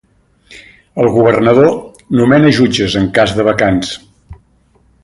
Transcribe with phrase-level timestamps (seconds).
[1.03, 1.69] El Governador
[2.21, 3.95] nomena jutges en cas de vacants.